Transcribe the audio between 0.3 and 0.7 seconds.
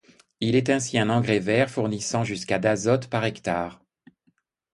Il